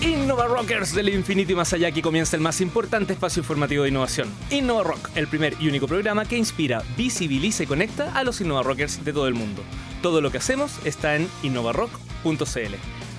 [0.00, 3.88] Innova Rockers del infinito y más allá, aquí comienza el más importante espacio informativo de
[3.88, 4.28] innovación.
[4.50, 8.62] Innova Rock, el primer y único programa que inspira, visibiliza y conecta a los Innova
[8.62, 9.62] Rockers de todo el mundo.
[10.02, 12.74] Todo lo que hacemos está en innovarock.cl.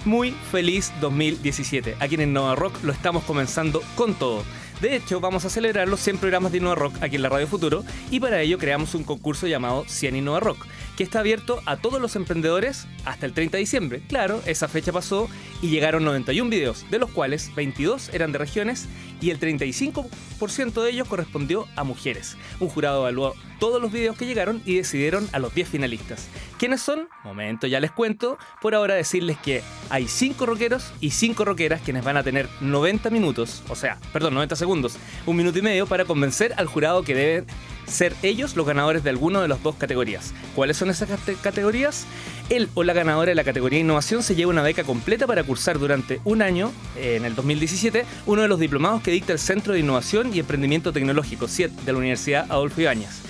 [0.06, 1.98] Muy feliz 2017.
[2.00, 4.44] Aquí en Innova Rock lo estamos comenzando con todo.
[4.82, 7.48] De hecho, vamos a celebrar los 100 programas de Innova Rock aquí en la Radio
[7.48, 10.66] Futuro y para ello creamos un concurso llamado 100 Innova Rock,
[11.00, 14.02] que está abierto a todos los emprendedores hasta el 30 de diciembre.
[14.10, 15.30] Claro, esa fecha pasó
[15.62, 18.90] y llegaron 91 videos, de los cuales 22 eran de regiones
[19.22, 22.38] y el 35% de ellos correspondió a mujeres.
[22.60, 26.28] Un jurado evaluó todos los videos que llegaron y decidieron a los 10 finalistas.
[26.58, 27.10] ¿Quiénes son?
[27.24, 28.38] Momento, ya les cuento.
[28.62, 33.10] Por ahora decirles que hay 5 rockeros y 5 rockeras quienes van a tener 90
[33.10, 37.16] minutos, o sea, perdón, 90 segundos, un minuto y medio para convencer al jurado que
[37.16, 37.46] deben
[37.86, 40.34] ser ellos los ganadores de alguna de las dos categorías.
[40.56, 41.10] ¿Cuáles son esas
[41.42, 42.06] categorías?
[42.50, 45.78] Él o la ganadora de la categoría Innovación se lleva una beca completa para cursar
[45.78, 49.74] durante un año, eh, en el 2017, uno de los diplomados que dicta el Centro
[49.74, 53.22] de Innovación y Emprendimiento Tecnológico, CIET, de la Universidad Adolfo Ibáñez.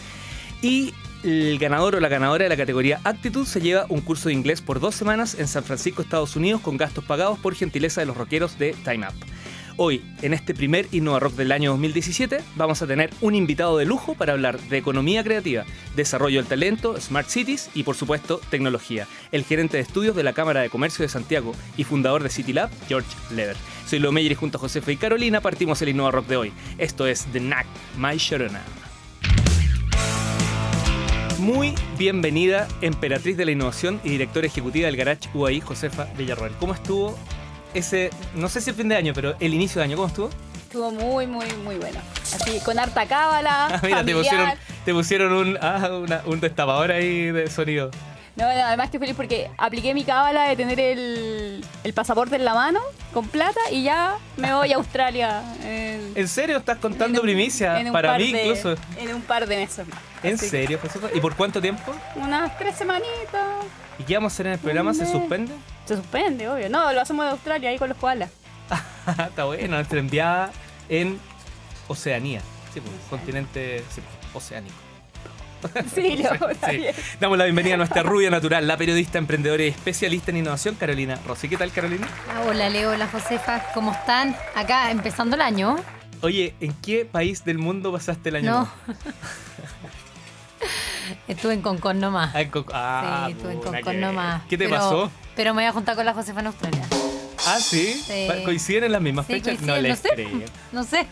[0.62, 4.36] Y el ganador o la ganadora de la categoría Actitud se lleva un curso de
[4.36, 8.08] inglés por dos semanas en San Francisco, Estados Unidos, con gastos pagados por gentileza de
[8.08, 9.16] los rockeros de Time Up.
[9.82, 13.86] Hoy, en este primer Innova Rock del año 2017, vamos a tener un invitado de
[13.86, 15.64] lujo para hablar de economía creativa,
[15.96, 19.08] desarrollo del talento, smart cities y, por supuesto, tecnología.
[19.32, 22.52] El gerente de estudios de la Cámara de Comercio de Santiago y fundador de City
[22.52, 23.56] Lab, George Lever.
[23.88, 26.54] Soy Lo Meyer y junto a Josefa y Carolina partimos el Innova Rock de hoy.
[26.78, 27.66] Esto es The Knack,
[27.98, 28.62] My Sharona.
[31.38, 36.52] Muy bienvenida, emperatriz de la innovación y directora ejecutiva del Garage UAI, Josefa Villarroel.
[36.60, 37.18] ¿Cómo estuvo
[37.74, 40.30] ese, no sé si el fin de año, pero el inicio de año, ¿cómo estuvo?
[40.56, 42.00] Estuvo muy, muy, muy bueno.
[42.22, 43.70] Así, con harta cábala.
[43.74, 44.50] Ah, mira, te pusieron,
[44.86, 47.92] te pusieron un, ah, una, un destapador ahí de sonido.
[48.36, 52.54] No, además estoy feliz porque apliqué mi cábala de tener el, el, pasaporte en la
[52.54, 52.80] mano
[53.14, 55.44] con plata y ya me voy a Australia.
[55.64, 57.84] En, ¿En serio estás contando primicia?
[57.92, 58.76] Para mí incluso.
[58.98, 60.00] En un par de meses más.
[60.24, 61.08] ¿En serio, Josefa?
[61.14, 61.94] ¿Y por cuánto tiempo?
[62.16, 63.66] Unas tres semanitas.
[63.98, 64.94] ¿Y qué vamos a hacer en el programa?
[64.94, 65.54] ¿Se suspende?
[65.90, 66.70] Se suspende, obvio.
[66.70, 68.30] No, lo hacemos de Australia, ahí con los koalas.
[69.08, 70.52] Está bueno, nuestra enviada
[70.88, 71.20] en
[71.88, 72.42] Oceanía.
[72.72, 74.00] Sí, pues, continente sí,
[74.32, 74.76] oceánico.
[75.96, 76.30] Sí, lo,
[76.70, 76.86] sí.
[77.20, 81.20] Damos la bienvenida a nuestra rubia natural, la periodista, emprendedora y especialista en innovación, Carolina
[81.26, 81.50] Rossi.
[81.50, 82.08] ¿Qué tal, Carolina?
[82.30, 83.64] Ah, hola, Leo, hola, Josefa.
[83.74, 84.36] ¿Cómo están?
[84.56, 85.76] Acá, empezando el año.
[86.22, 88.52] Oye, ¿en qué país del mundo pasaste el año?
[88.52, 88.96] No.
[91.28, 92.34] Estuve en Concon nomás.
[92.36, 94.42] Ah, en Con ah, sí, estuve en Concon nomás.
[94.50, 95.12] ¿Qué te pero, pasó?
[95.36, 96.86] Pero me voy a juntar con la Josefa en Australia.
[97.48, 97.94] ¿Ah, sí?
[97.94, 98.28] Sí.
[98.44, 99.62] ¿Coinciden en las mismas Sí, fechas?
[99.62, 100.16] No les no sé.
[100.16, 100.30] creo.
[100.72, 101.08] No sé.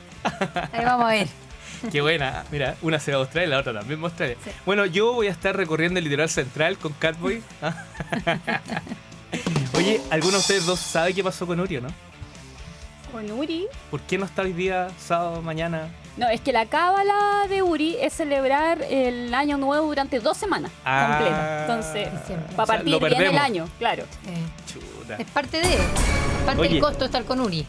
[0.74, 1.28] Ahí vamos a ver.
[1.92, 2.44] Qué buena.
[2.52, 4.36] Mira, una se va a Australia y la otra también va a Australia.
[4.44, 4.52] Sí.
[4.66, 7.42] Bueno, yo voy a estar recorriendo el litoral central con Catboy.
[9.74, 11.90] Oye, ¿alguno de ustedes dos sabe qué pasó con Uri o no?
[13.18, 13.66] Con Uri.
[13.90, 15.90] ¿Por qué no está hoy día, sábado, mañana?
[16.18, 20.70] No, es que la cábala de Uri es celebrar el año nuevo durante dos semanas
[20.86, 21.16] Ah.
[21.18, 21.62] completas.
[21.62, 22.56] Entonces, Siempre.
[22.56, 24.04] para O sea, partir bien el año, claro.
[24.04, 25.16] Eh, Chuta.
[25.16, 25.74] es parte de.
[25.74, 25.80] Es
[26.46, 26.70] parte Oye.
[26.74, 27.66] del costo estar con Uri.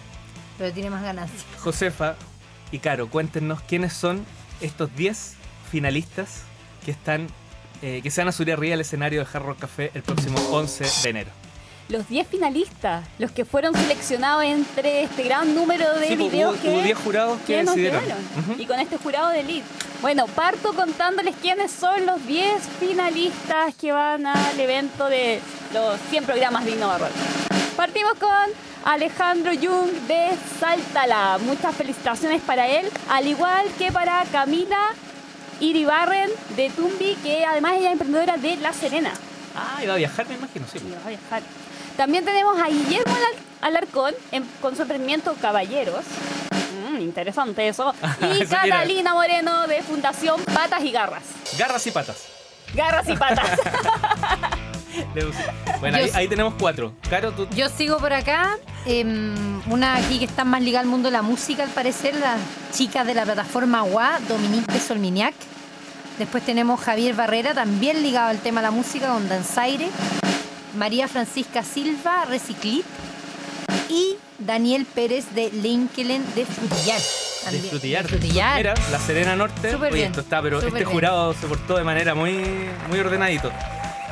[0.59, 1.43] Pero tiene más ganancias.
[1.65, 2.17] Josefa
[2.71, 4.27] y Caro, cuéntenos quiénes son
[4.61, 5.37] estos 10
[5.73, 6.43] finalistas
[6.85, 7.27] que están
[7.81, 10.39] eh, que se van a subir arriba al escenario de Hard Rock Café el próximo
[10.51, 11.31] 11 de enero.
[11.89, 16.55] Los 10 finalistas, los que fueron seleccionados entre este gran número de Sí, pues, videos
[16.55, 18.03] hubo, que, hubo 10 jurados que, que decidieron.
[18.59, 19.67] Y con este jurado de elite.
[20.03, 25.41] Bueno, parto contándoles quiénes son los 10 finalistas que van al evento de
[25.73, 27.11] los 100 programas de Innova Rock.
[27.75, 28.31] Partimos con
[28.85, 31.39] Alejandro Jung de Saltala.
[31.39, 34.91] Muchas felicitaciones para él, al igual que para Camila
[35.61, 39.13] Iribarren de Tumbi, que además ella es emprendedora de La Serena.
[39.57, 40.79] Ah, iba a viajar, me imagino, sí.
[40.79, 41.43] Va a viajar.
[41.99, 46.05] También tenemos a Guillermo Alar- Alarcón en- con su emprendimiento Caballeros.
[46.93, 47.93] Mm, interesante eso.
[48.23, 48.55] Y Eso.
[48.55, 51.25] Catalina Moreno de Fundación Patas y Garras.
[51.59, 52.17] Garras y patas.
[52.75, 53.51] Garras y patas.
[55.81, 56.93] Bueno, ahí tenemos cuatro.
[57.09, 57.47] Caro, tú.
[57.55, 58.57] Yo sigo por acá.
[58.87, 62.41] em, una aquí que está más ligada al mundo de la música, al parecer, las
[62.73, 65.35] chicas de la plataforma WA, Dominique de Solminiac.
[66.19, 69.89] Después tenemos Javier Barrera, también ligado al tema de la música, con Danzaire.
[70.77, 72.85] María Francisca Silva, Reciclit.
[73.89, 77.01] Y Daniel Pérez de Linkelen de Frutillar.
[77.51, 77.59] De.
[77.69, 78.03] Frutillar.
[78.03, 78.57] De Frutillar.
[78.57, 79.73] Mira, la Serena Norte.
[79.73, 80.93] Súper Oye, bien, esto está, pero súper este bien.
[80.93, 82.45] jurado se portó de manera muy,
[82.89, 83.51] muy ordenadito.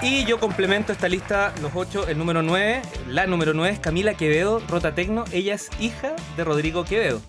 [0.03, 2.83] Y yo complemento esta lista, los ocho, el número 9.
[3.09, 5.25] La número 9 es Camila Quevedo, Rota Tecno.
[5.33, 7.21] Ella es hija de Rodrigo Quevedo.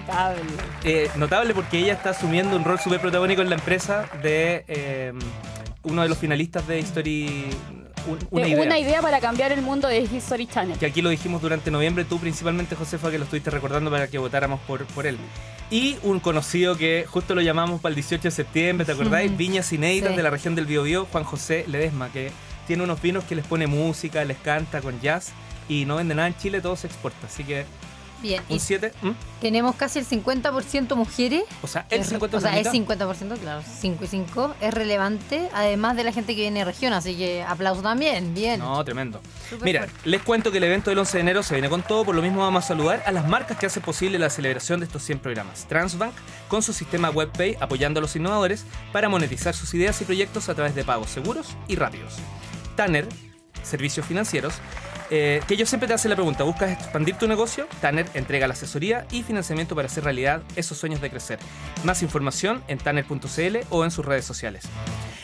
[0.00, 0.42] Notable.
[0.84, 5.12] Eh, notable porque ella está asumiendo un rol súper protagónico en la empresa de eh,
[5.82, 7.46] uno de los finalistas de History
[8.06, 8.62] un- de una idea.
[8.62, 10.78] una idea para cambiar el mundo de History Channel.
[10.78, 14.18] Que aquí lo dijimos durante noviembre, tú principalmente, Josefa, que lo estuviste recordando para que
[14.18, 15.18] votáramos por, por él.
[15.70, 19.30] Y un conocido que justo lo llamamos para el 18 de septiembre, ¿te acordáis?
[19.30, 19.38] Ujú.
[19.38, 20.16] Viñas Cineiras Sí.
[20.16, 22.30] de la región del Biobío, Juan José Ledesma, que
[22.66, 25.32] tiene unos vinos que les pone música, les canta con jazz
[25.68, 27.26] y no vende nada en Chile, todo se exporta.
[27.26, 27.64] Así que
[28.22, 28.92] Bien, un y 7,
[29.40, 31.42] tenemos casi el 50% mujeres.
[31.62, 32.72] o sea, el Es- 50 o sea, es mitad.
[32.72, 34.54] 50%, claro, 5 y 5.
[34.60, 38.60] Es relevante, además de la gente que viene de región, así que aplauso también, bien.
[38.60, 39.20] No, tremendo.
[39.50, 40.08] Súper Mira, fuerte.
[40.08, 42.22] les cuento que el evento del 11 de enero se viene con todo, por lo
[42.22, 45.18] mismo vamos a saludar a las marcas que hacen posible la celebración de estos 100
[45.18, 45.66] programas.
[45.68, 46.12] Transbank,
[46.48, 50.54] con su sistema WebPay, apoyando a los innovadores para monetizar sus ideas y proyectos a
[50.54, 52.14] través de pagos seguros y rápidos.
[52.76, 53.06] Tanner,
[53.62, 54.54] servicios financieros,
[55.10, 57.66] eh, que yo siempre te hace la pregunta, ¿buscas expandir tu negocio?
[57.80, 61.38] Tanner entrega la asesoría y financiamiento para hacer realidad esos sueños de crecer.
[61.84, 64.64] Más información en tanner.cl o en sus redes sociales.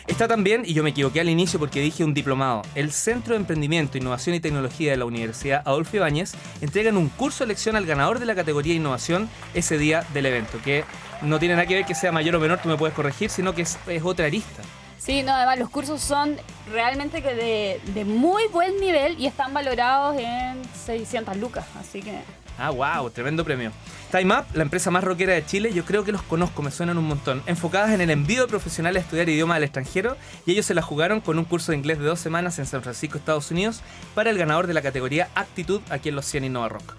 [0.06, 3.40] Está también, y yo me equivoqué al inicio porque dije un diplomado, el Centro de
[3.40, 7.86] Emprendimiento, Innovación y Tecnología de la Universidad Adolfo Ibáñez entregan un curso de elección al
[7.86, 10.84] ganador de la categoría Innovación ese día del evento, que
[11.22, 13.54] no tiene nada que ver que sea mayor o menor, tú me puedes corregir, sino
[13.54, 14.62] que es, es otra arista.
[15.04, 16.36] Sí, no, además los cursos son
[16.70, 22.20] realmente que de, muy buen nivel y están valorados en 600 lucas, así que...
[22.56, 23.72] Ah, wow, tremendo premio.
[24.12, 26.98] Time Up, la empresa más rockera de Chile, yo creo que los conozco, me suenan
[26.98, 27.42] un montón.
[27.46, 30.16] Enfocadas en el envío de profesionales a estudiar idiomas al extranjero,
[30.46, 32.82] y ellos se la jugaron con un curso de inglés de dos semanas en San
[32.82, 33.80] Francisco, Estados Unidos,
[34.14, 36.94] para el ganador de la categoría Actitud aquí en los 100 Innova Rock.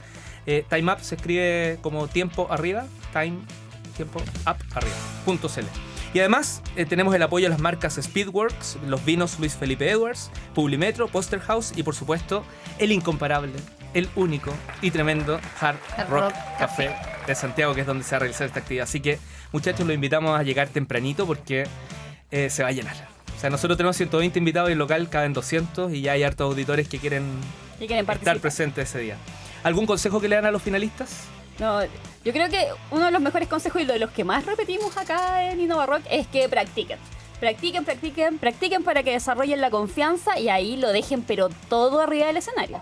[0.45, 3.37] Eh, Time Up se escribe como tiempo arriba, time,
[3.95, 5.92] tiempo up arriba, punto CL.
[6.13, 10.29] Y además eh, tenemos el apoyo de las marcas Speedworks, los vinos Luis Felipe Edwards,
[10.53, 12.45] Publimetro, Poster House y por supuesto
[12.77, 13.53] el incomparable,
[13.95, 15.77] el único y tremendo Hard
[16.09, 16.95] Rock, Rock Café
[17.25, 18.83] de Santiago, que es donde se va a realizar esta actividad.
[18.83, 19.17] Así que
[19.51, 21.65] muchachos, los invitamos a llegar tempranito porque
[22.29, 22.95] eh, se va a llenar.
[23.35, 26.45] O sea, nosotros tenemos 120 invitados y el local caben 200 y ya hay hartos
[26.45, 27.25] auditores que quieren
[27.79, 29.17] estar presentes ese día.
[29.63, 31.27] ¿Algún consejo que le dan a los finalistas?
[31.59, 34.95] No, yo creo que uno de los mejores consejos y de los que más repetimos
[34.97, 36.97] acá en Innova Rock es que practiquen.
[37.39, 42.27] Practiquen, practiquen, practiquen para que desarrollen la confianza y ahí lo dejen pero todo arriba
[42.27, 42.81] del escenario.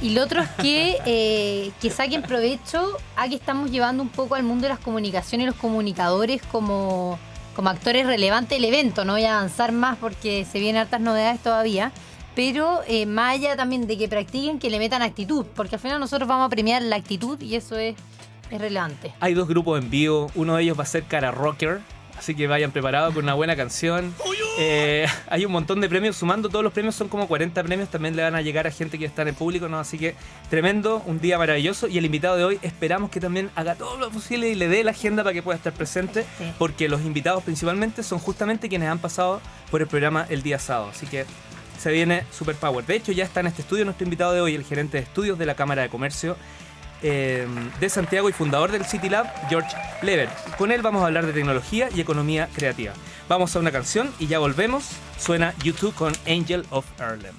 [0.00, 4.34] Y lo otro es que, eh, que saquen provecho a que estamos llevando un poco
[4.34, 7.18] al mundo de las comunicaciones y los comunicadores como,
[7.54, 9.04] como actores relevantes del evento.
[9.04, 11.92] No voy a avanzar más porque se vienen hartas novedades todavía.
[12.34, 15.44] Pero eh, más allá también de que practiquen, que le metan actitud.
[15.54, 17.94] Porque al final nosotros vamos a premiar la actitud y eso es,
[18.50, 19.12] es relevante.
[19.20, 21.80] Hay dos grupos en vivo, uno de ellos va a ser Cara Rocker,
[22.18, 24.14] así que vayan preparados con una buena canción.
[24.58, 28.14] Eh, hay un montón de premios, sumando todos los premios son como 40 premios, también
[28.16, 29.78] le van a llegar a gente que está en el público, ¿no?
[29.78, 30.14] Así que
[30.50, 34.10] tremendo, un día maravilloso y el invitado de hoy esperamos que también haga todo lo
[34.10, 36.44] posible y le dé la agenda para que pueda estar presente, Sí.
[36.58, 39.40] porque los invitados principalmente son justamente quienes han pasado
[39.70, 41.24] por el programa el día sábado, así que
[41.82, 42.86] se viene Super Power.
[42.86, 45.36] De hecho, ya está en este estudio nuestro invitado de hoy, el gerente de estudios
[45.36, 46.36] de la Cámara de Comercio
[47.02, 47.48] eh,
[47.80, 50.28] de Santiago y fundador del City Lab, George Lever.
[50.56, 52.92] Con él vamos a hablar de tecnología y economía creativa.
[53.28, 54.90] Vamos a una canción y ya volvemos.
[55.18, 57.34] Suena YouTube con Angel of Harlem.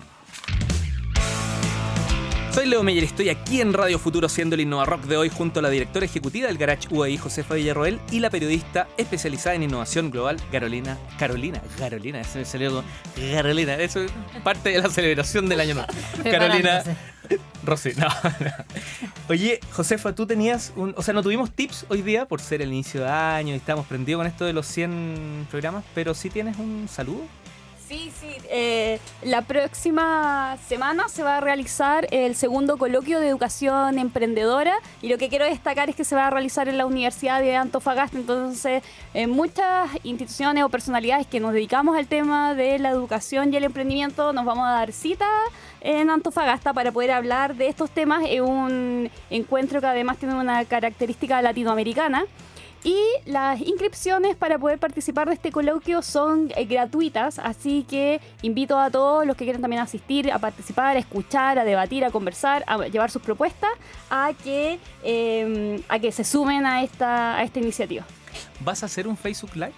[2.54, 5.28] Soy Leo Meyer y estoy aquí en Radio Futuro siendo el Innova Rock de hoy
[5.28, 9.64] junto a la directora ejecutiva del Garage UAI, Josefa Villarroel, y la periodista especializada en
[9.64, 11.00] innovación global, Carolina.
[11.18, 12.84] Carolina, Carolina, ese me salió
[13.32, 14.12] Carolina, eso es
[14.44, 15.92] parte de la celebración del año nuevo.
[16.24, 16.84] Carolina.
[17.64, 18.52] Rosy, no, no.
[19.30, 20.94] Oye, Josefa, tú tenías un.
[20.96, 23.88] O sea, no tuvimos tips hoy día por ser el inicio de año y estamos
[23.88, 27.26] prendidos con esto de los 100 programas, pero sí tienes un saludo.
[27.94, 28.36] Sí, sí.
[28.50, 35.10] eh, la próxima semana se va a realizar el segundo coloquio de educación emprendedora y
[35.10, 38.18] lo que quiero destacar es que se va a realizar en la Universidad de Antofagasta.
[38.18, 38.82] Entonces,
[39.14, 43.66] eh, muchas instituciones o personalidades que nos dedicamos al tema de la educación y el
[43.66, 45.28] emprendimiento nos vamos a dar cita
[45.82, 50.66] en Antofagasta para poder hablar de estos temas en un encuentro que además tiene una
[50.66, 52.26] característica latinoamericana.
[52.84, 58.78] Y las inscripciones para poder participar de este coloquio son eh, gratuitas, así que invito
[58.78, 62.64] a todos los que quieran también asistir, a participar, a escuchar, a debatir, a conversar,
[62.68, 63.72] a llevar sus propuestas,
[64.10, 68.06] a que, eh, a que se sumen a esta, a esta iniciativa.
[68.60, 69.74] ¿Vas a hacer un Facebook Live?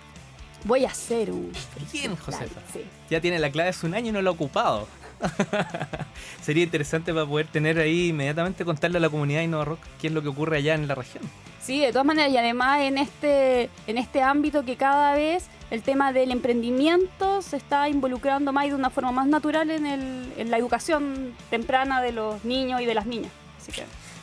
[0.63, 1.51] Voy a hacer un...
[1.93, 2.59] Bien, Josefa.
[2.73, 2.81] Sí.
[3.11, 4.87] Ya tiene la clave hace un año y no lo ha ocupado.
[6.41, 10.07] Sería interesante para poder tener ahí inmediatamente contarle a la comunidad de Innova Rock qué
[10.07, 11.23] es lo que ocurre allá en la región.
[11.65, 15.81] Sí, de todas maneras, y además en este, en este ámbito que cada vez el
[15.81, 20.31] tema del emprendimiento se está involucrando más y de una forma más natural en, el,
[20.37, 23.31] en la educación temprana de los niños y de las niñas.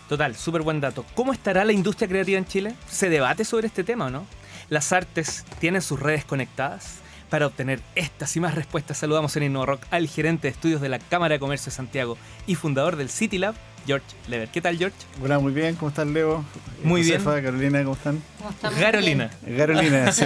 [0.08, 1.04] Total, súper buen dato.
[1.16, 2.76] ¿Cómo estará la industria creativa en Chile?
[2.88, 4.24] ¿Se debate sobre este tema o no?
[4.68, 7.01] ¿Las artes tienen sus redes conectadas?
[7.32, 10.98] Para obtener estas y más respuestas, saludamos en InnoRock al gerente de estudios de la
[10.98, 13.54] Cámara de Comercio de Santiago y fundador del City Lab,
[13.86, 14.50] George Lever.
[14.50, 14.94] ¿Qué tal, George?
[15.24, 15.74] Hola, muy bien.
[15.76, 16.44] ¿Cómo estás, Leo?
[16.84, 17.44] Muy Josefa, bien.
[17.46, 18.22] Carolina, ¿cómo están?
[18.36, 18.78] ¿Cómo estamos?
[18.78, 20.24] Carolina, Carolina, sí.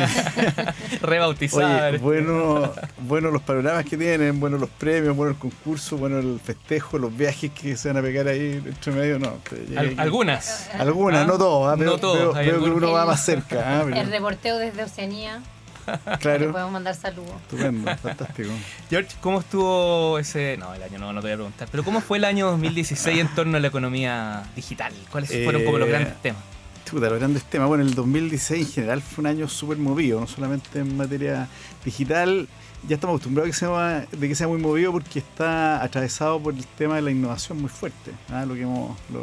[1.01, 1.91] rebautizada.
[1.91, 6.41] Oye, bueno, bueno los panoramas que tienen, bueno los premios, bueno el concurso, bueno el
[6.43, 9.33] festejo, los viajes que se van a pegar ahí entre medio, no.
[9.77, 10.71] Al- algunas.
[10.77, 13.79] Algunas, Ah, no todos, ah, no pero- hay pero que uno va más cerca.
[13.81, 15.41] ah, El reporteo desde Oceanía.
[16.07, 17.31] Le claro, podemos mandar saludos.
[17.43, 18.50] estupendo, fantástico.
[18.90, 20.57] George, ¿cómo estuvo ese.?
[20.59, 21.69] No, el año no, no te voy a preguntar.
[21.71, 24.93] Pero ¿cómo fue el año 2016 en torno a la economía digital?
[25.11, 26.43] ¿Cuáles fueron como los Eh, grandes temas?
[26.85, 27.69] Chuta, los grandes temas.
[27.69, 31.49] Bueno, el 2016 en general fue un año súper movido, no solamente en materia
[31.85, 32.49] digital.
[32.87, 36.55] Ya estamos acostumbrados a que sea, de que sea muy movido porque está atravesado por
[36.55, 38.12] el tema de la innovación muy fuerte.
[38.31, 38.45] ¿ah?
[38.47, 39.21] Lo, que hemos, lo,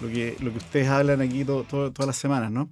[0.00, 2.68] lo que, lo que ustedes hablan aquí to- to- todas las semanas, ¿no?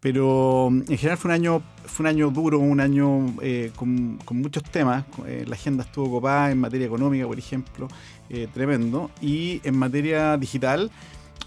[0.00, 4.62] Pero en general fue un año, fue un año duro, un año eh, con, muchos
[4.64, 5.04] temas.
[5.26, 7.88] Eh, la agenda estuvo copada en materia económica, por ejemplo,
[8.30, 9.10] eh, tremendo.
[9.20, 10.90] Y en materia digital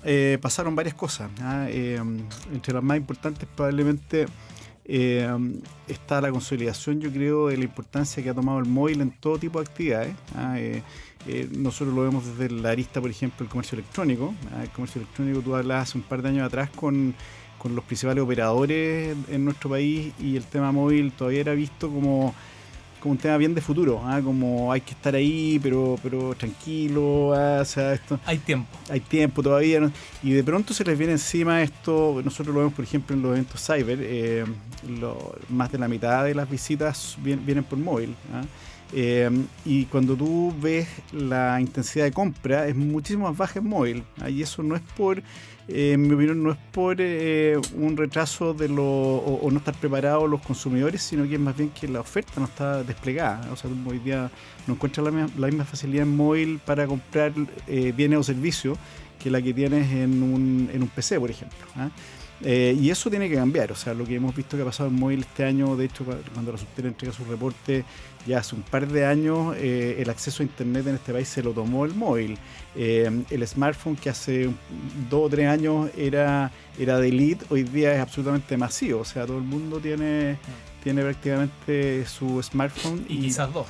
[0.04, 1.30] eh, pasaron varias cosas.
[1.42, 1.68] ¿ah?
[1.70, 2.02] Eh,
[2.54, 4.26] entre las más importantes probablemente
[4.86, 5.30] eh,
[5.88, 9.38] está la consolidación, yo creo, de la importancia que ha tomado el móvil en todo
[9.38, 10.16] tipo de actividades.
[10.36, 10.56] ¿ah?
[10.58, 10.82] Eh,
[11.56, 14.34] nosotros lo vemos desde la arista, por ejemplo, el comercio electrónico.
[14.56, 14.64] ¿ah?
[14.64, 17.14] El comercio electrónico, tú hablabas hace un par de años atrás con,
[17.62, 22.34] con los principales operadores en nuestro país y el tema móvil todavía era visto como
[23.00, 24.22] como un tema bien de futuro, ¿ah?
[24.24, 27.58] como hay que estar ahí, pero pero tranquilo, ¿ah?
[27.62, 28.70] o sea, esto, Hay tiempo.
[28.92, 29.92] hay tiempo todavía, ¿no?
[30.22, 33.32] y de pronto se les viene encima esto, nosotros lo vemos por ejemplo en los
[33.32, 34.46] eventos cyber, eh,
[35.00, 38.14] lo- más de la mitad de las visitas vien- vienen por móvil.
[38.36, 38.44] ¿ah?
[38.94, 39.30] Eh,
[39.66, 44.04] y cuando tú ves la intensidad de compra es muchísimo más baja en móvil.
[44.22, 44.30] ¿ah?
[44.30, 45.20] Y eso no es por,
[45.68, 49.76] eh, en mi opinión, no es por eh, un retraso de lo, o, no estar
[49.76, 53.50] preparados los consumidores, sino que es más bien que la oferta no está desplegada.
[53.52, 54.30] O sea, hoy día
[54.68, 57.34] no encuentras la, la misma facilidad en móvil para comprar
[57.68, 58.78] eh, bienes o servicios
[59.22, 61.58] que la que tienes en un, en un PC, por ejemplo.
[62.44, 64.90] Eh, y eso tiene que cambiar, o sea, lo que hemos visto que ha pasado
[64.90, 67.84] en móvil este año, de hecho, cu- cuando la Subtera entrega su reporte,
[68.26, 71.44] ya hace un par de años, eh, el acceso a Internet en este país se
[71.44, 72.38] lo tomó el móvil.
[72.76, 74.50] Eh, el smartphone que hace
[75.10, 79.26] dos o tres años era, era de elite, hoy día es absolutamente masivo, o sea,
[79.28, 80.38] todo el mundo tiene,
[80.84, 83.68] tiene prácticamente su smartphone Y quizás dos.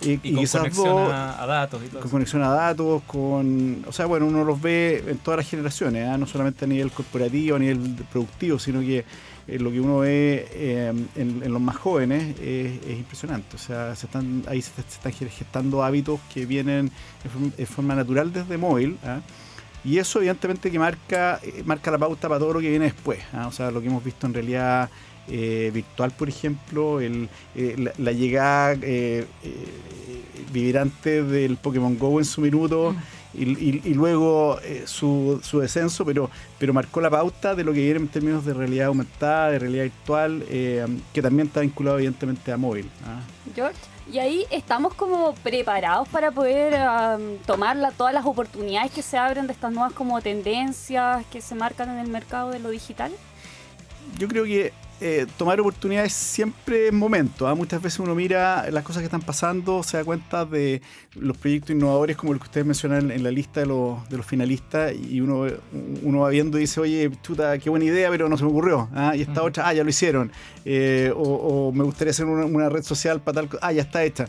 [0.00, 2.10] Y, Y, y con quizás conexión a, a datos y todo con eso.
[2.10, 6.16] conexión a datos, con, o sea, bueno, uno los ve en todas las generaciones, ¿ah?
[6.18, 9.04] no solamente a nivel corporativo, a nivel productivo, sino que
[9.48, 13.56] eh, lo que uno ve eh, en, en los más jóvenes es, es impresionante.
[13.56, 16.92] O sea, se están, ahí se, se están gestando hábitos que vienen
[17.24, 18.98] en, forma- en forma natural desde móvil.
[19.04, 19.20] ¿ah?
[19.84, 23.20] Y eso evidentemente que marca, eh, marca la pauta para todo lo que viene después.
[23.32, 23.46] ¿ah?
[23.46, 24.90] O sea, lo que hemos visto en realidad
[25.30, 29.26] eh, virtual, por ejemplo, el, eh, la, la llegada eh,
[30.52, 32.94] vibrante del Pokémon Go en su minuto
[33.34, 37.80] y, y- y luego su, su descenso, pero, pero marcó la pauta de lo que
[37.80, 42.56] viene en términos de realidad aumentada, de realidad virtual, que también está vinculado evidentemente a
[42.56, 42.88] móvil.
[43.04, 43.20] ¿ah?
[43.54, 43.76] George.
[44.10, 46.74] Y ahí estamos como preparados para poder
[47.44, 51.54] tomar la- todas las oportunidades que se abren de estas nuevas como tendencias que se
[51.54, 53.12] marcan en el mercado de lo digital.
[54.18, 57.46] Yo creo que eh, tomar oportunidades siempre es momento.
[57.46, 57.54] ¿ah?
[57.54, 60.82] Muchas veces uno mira las cosas que están pasando, se da cuenta de
[61.14, 64.26] los proyectos innovadores como el que ustedes mencionan en la lista de los, de los
[64.26, 65.46] finalistas y uno,
[66.02, 68.88] uno va viendo y dice, oye, chuta, qué buena idea, pero no se me ocurrió.
[68.94, 69.14] ¿ah?
[69.14, 69.48] Y esta Ujú.
[69.48, 70.32] otra, ah, ya lo hicieron.
[70.64, 73.82] Eh, o, o me gustaría hacer una, una red social para tal cosa, ah, ya
[73.82, 74.26] está hecha.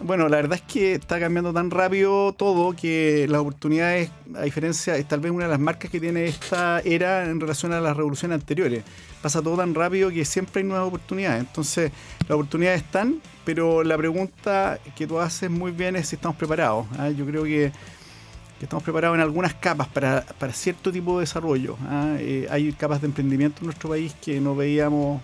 [0.00, 4.96] Bueno, la verdad es que está cambiando tan rápido todo que las oportunidades, a diferencia,
[4.96, 7.96] es tal vez una de las marcas que tiene esta era en relación a las
[7.96, 8.82] revoluciones anteriores.
[9.20, 11.40] Pasa todo tan rápido que siempre hay nuevas oportunidades.
[11.40, 16.36] Entonces, las oportunidades están, pero la pregunta que tú haces muy bien es si estamos
[16.36, 16.86] preparados.
[16.98, 17.10] ¿ah?
[17.10, 17.70] Yo creo que,
[18.64, 21.76] estamos preparados en algunas capas para, para cierto tipo de desarrollo.
[21.86, 22.16] ¿ah?
[22.18, 25.20] Eh, hay capas de emprendimiento en nuestro país que no veíamos,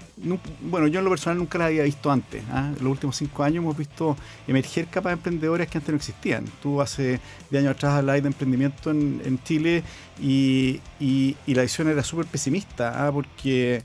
[0.61, 2.43] bueno, yo en lo personal nunca las había visto antes.
[2.51, 2.73] ¿ah?
[2.77, 4.17] En los últimos cinco años hemos visto
[4.47, 6.45] emerger capas de emprendedores que antes no existían.
[6.63, 9.83] Tú hace de años atrás hablabas de emprendimiento en, en Chile
[10.21, 13.13] y, y- y la visión era súper pesimista, ¿ah?
[13.13, 13.83] porque,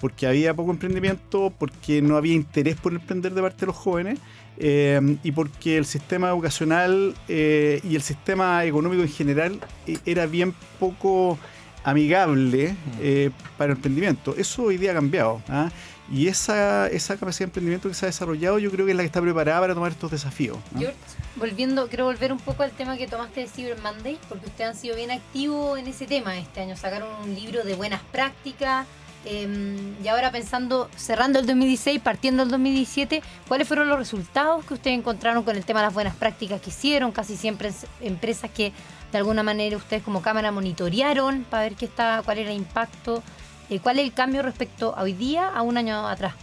[0.00, 4.18] porque había poco emprendimiento, porque no había interés por emprender de parte de los jóvenes
[4.58, 10.26] eh, y porque el sistema educacional eh, y el sistema económico en general eh, era
[10.26, 11.38] bien poco
[11.86, 14.34] amigable eh, para el emprendimiento.
[14.36, 15.40] Eso hoy día ha cambiado.
[15.48, 15.70] ¿ah?
[16.10, 19.02] Y esa, esa capacidad de emprendimiento que se ha desarrollado yo creo que es la
[19.02, 20.58] que está preparada para tomar estos desafíos.
[20.72, 20.80] ¿no?
[20.80, 20.96] George,
[21.36, 24.76] volviendo, quiero volver un poco al tema que tomaste de Cyber Monday, porque ustedes han
[24.76, 26.76] sido bien activos en ese tema este año.
[26.76, 28.86] Sacaron un libro de buenas prácticas
[29.28, 34.74] Em, y ahora pensando, cerrando el 2016, partiendo el 2017, ¿cuáles fueron los resultados que
[34.74, 37.10] ustedes encontraron con el tema de las buenas prácticas que hicieron?
[37.10, 38.72] Casi siempre empresas que
[39.10, 43.24] de alguna manera ustedes como cámara monitorearon para ver qué está, cuál era el impacto,
[43.68, 46.34] eh, cuál es el cambio respecto a hoy día a un año atrás.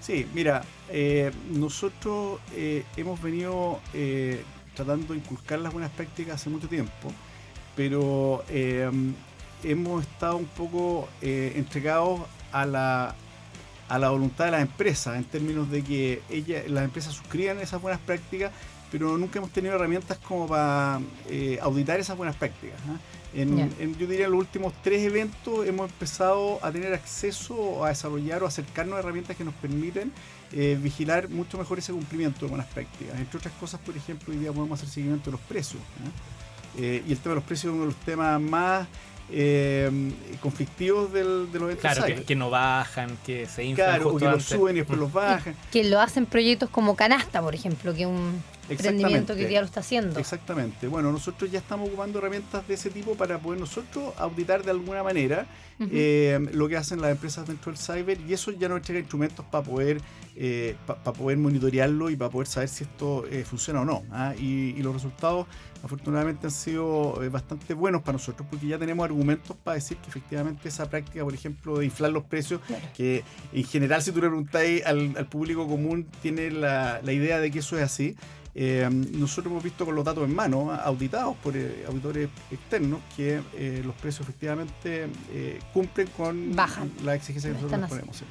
[0.00, 3.80] Sí, mira, eh, nosotros eh, hemos venido
[4.74, 7.12] tratando de inculcar las buenas prácticas hace mucho tiempo,
[7.76, 8.44] pero
[9.64, 12.20] hemos estado un poco entregados
[12.52, 13.14] a la,
[13.88, 17.82] a la voluntad de las empresas, en términos de que ella, las empresas suscriban esas
[17.82, 18.52] buenas prácticas,
[18.90, 22.78] pero nunca hemos tenido herramientas como para eh, auditar esas buenas prácticas.
[22.88, 22.96] ¿ah?
[23.34, 28.44] En, yo diría en los últimos tres eventos hemos empezado a tener acceso a desarrollar
[28.44, 30.12] o acercarnos a herramientas que nos permiten
[30.52, 33.18] eh, vigilar mucho mejor ese cumplimiento de buenas prácticas.
[33.18, 35.82] Entre otras cosas, por ejemplo, hoy día podemos hacer seguimiento de los precios.
[35.82, 36.78] ¿ah?
[36.78, 38.86] Eh, y el tema de los precios es uno de los temas más
[39.30, 39.90] eh,
[40.40, 41.92] conflictivos del, de los eventos.
[41.92, 43.88] Claro, que, no bajan, que se inflan.
[43.88, 45.56] Claro, o que los suben y después los bajan.
[45.72, 49.80] Que lo hacen proyectos como Canasta, por ejemplo, que un emprendimiento que ya lo está
[49.80, 50.18] haciendo.
[50.18, 50.88] Exactamente.
[50.88, 55.02] Bueno, nosotros ya estamos ocupando herramientas de ese tipo para poder nosotros auditar de alguna
[55.02, 55.46] manera
[55.80, 59.44] eh, lo que hacen las empresas dentro del cyber y eso ya nos entrega instrumentos
[59.46, 60.00] para poder
[60.36, 64.02] eh, para poder monitorearlo y para poder saber si esto eh, funciona o no.
[64.10, 64.34] ¿ah?
[64.36, 65.46] Y, y, los resultados
[65.82, 70.68] afortunadamente han sido bastante buenos para nosotros porque ya tenemos argumentos para decir que efectivamente
[70.68, 72.60] esa práctica, por ejemplo, de inflar los precios,
[72.96, 77.38] que en general si tú le preguntáis al, al público común tiene la, la idea
[77.38, 78.16] de que eso es así.
[78.54, 83.40] Eh, nosotros hemos visto con los datos en mano, auditados por eh, auditores externos, que
[83.54, 85.08] eh, los precios efectivamente
[85.72, 86.54] cumplen con
[87.04, 88.22] la exigencia que nosotros ponemos.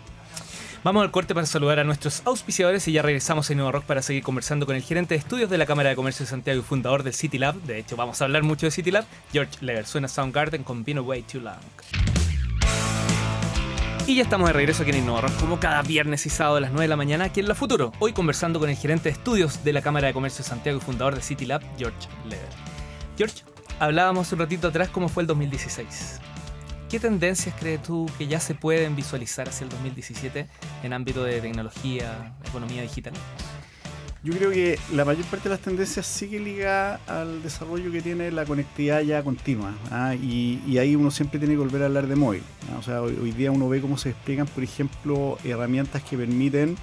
[0.84, 4.02] Vamos al corte para saludar a nuestros auspiciadores y ya regresamos en Nuevo Rock para
[4.02, 6.64] seguir conversando con el gerente de estudios de la Cámara de Comercio de Santiago y
[6.64, 7.56] fundador del City Lab.
[7.62, 9.06] De hecho, vamos a hablar mucho de City Lab.
[9.32, 12.23] George Lever suena Soundgarden con Been Away Too Long.
[14.06, 16.72] Y ya estamos de regreso aquí en Innova como cada viernes y sábado a las
[16.72, 17.94] 9 de la mañana aquí en La Futuro.
[18.00, 20.82] Hoy conversando con el gerente de estudios de la Cámara de Comercio de Santiago y
[20.82, 22.50] fundador de City Lab, George Leder.
[23.18, 23.44] George,
[23.80, 26.20] hablábamos un ratito atrás cómo fue el 2016.
[26.90, 30.50] ¿Qué tendencias crees tú que ya se pueden visualizar hacia el 2017
[30.84, 33.14] en ámbito de tecnología, economía digital?
[34.24, 38.32] Yo creo que la mayor parte de las tendencias sigue ligada al desarrollo que tiene
[38.32, 39.74] la conectividad ya continua.
[39.92, 40.16] ¿ah?
[40.16, 42.42] Y, ahí uno siempre tiene que volver a hablar de móvil.
[42.72, 42.78] ¿ah?
[42.80, 46.78] O sea, hoy, día uno ve cómo se despliegan, por ejemplo, herramientas que permiten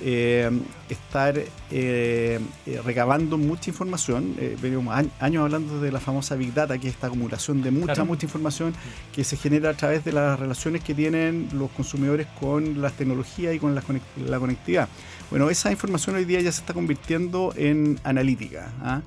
[0.00, 0.50] eh,
[0.88, 4.34] estar eh, eh, recabando mucha información.
[4.62, 8.24] venimos años hablando de la famosa Big Data, que es esta acumulación de mucha, mucha
[8.24, 8.74] información
[9.14, 13.54] que se genera a través de las relaciones que tienen los consumidores con las tecnologías
[13.54, 13.82] y con la,
[14.26, 14.88] la conectividad.
[15.30, 18.70] Bueno, esa información hoy día ya se está convirtiendo en analítica.
[18.80, 19.02] ¿ah?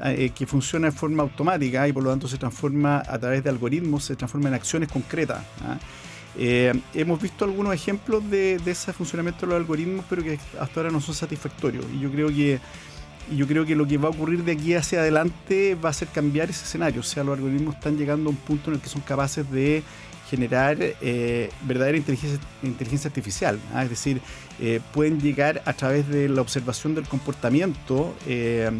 [0.00, 3.44] Ah, eh, que funciona de forma automática y por lo tanto se transforma a través
[3.44, 5.44] de algoritmos, se transforma en acciones concretas.
[5.64, 5.78] ¿ah?
[6.36, 10.90] Eh, hemos visto algunos ejemplos de, ese funcionamiento de los algoritmos, pero que hasta ahora
[10.90, 11.84] no son satisfactorios.
[11.94, 12.58] Y yo creo que
[13.36, 16.08] yo creo que lo que va a ocurrir de aquí hacia adelante va a ser
[16.08, 17.00] cambiar ese escenario.
[17.00, 19.82] O sea, los algoritmos están llegando a un punto en el que son capaces de
[20.32, 23.58] generar eh, verdadera inteligencia, artificial.
[23.74, 23.82] ¿ah?
[23.84, 24.22] Es decir,
[24.62, 28.70] eh, pueden llegar a través de la observación del comportamiento eh,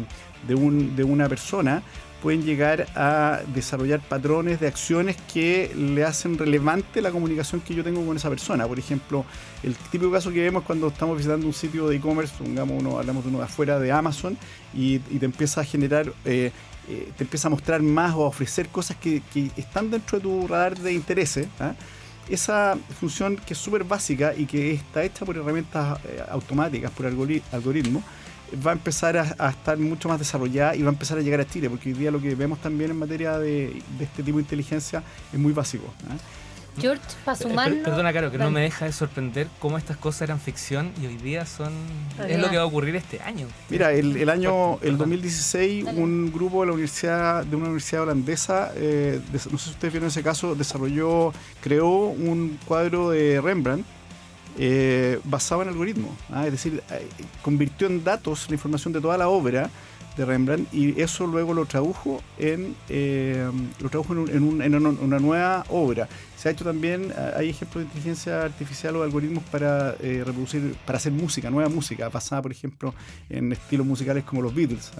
[0.47, 1.83] de, un, de una persona,
[2.23, 7.83] pueden llegar a desarrollar patrones de acciones que le hacen relevante la comunicación que yo
[7.83, 8.65] tengo con esa persona.
[8.65, 9.23] Por ejemplo,
[9.61, 13.25] el típico caso que vemos cuando estamos visitando un sitio de e-commerce, pongamos uno, hablamos
[13.25, 14.35] de uno de afuera de Amazon,
[14.73, 16.11] y, te empieza a generar
[16.87, 19.21] te empieza a mostrar más o a ofrecer cosas que,
[19.55, 21.47] están dentro de tu radar de intereses.
[21.59, 21.73] ¿ah?
[22.29, 27.05] Esa función que es súper básica y que está hecha por herramientas eh, automáticas, por
[27.05, 28.03] algoritmos,
[28.65, 31.47] va a empezar a, estar mucho más desarrollada y va a empezar a llegar a
[31.47, 35.03] Chile, porque hoy día lo que vemos también en materia de, este tipo de inteligencia
[35.31, 35.85] es muy básico.
[36.09, 36.15] ¿ah?
[36.79, 37.75] George Pazumano.
[37.75, 41.05] Eh, perdona, Caro, que no me deja de sorprender cómo estas cosas eran ficción y
[41.05, 41.73] hoy día son.
[42.27, 43.47] Es lo que va a ocurrir este año.
[43.69, 49.19] Mira, el, año, el 2016, un grupo de la universidad, de una universidad holandesa, eh,
[49.31, 53.85] no sé si ustedes vieron ese caso, desarrolló, creó un cuadro de Rembrandt.
[54.55, 56.45] Eh, basado en algoritmos, ¿ah?
[56.45, 56.83] es decir,
[57.41, 59.71] convirtió en datos la información de toda la obra
[60.17, 63.49] de Rembrandt y eso luego lo tradujo en, eh,
[63.79, 66.07] lo tradujo en, una nueva obra.
[66.37, 70.75] Se ha hecho también, eh, hay ejemplos de inteligencia artificial o algoritmos para eh, reproducir,
[70.85, 72.93] para hacer música, nueva música, basada por ejemplo
[73.29, 74.91] en estilos musicales como los Beatles,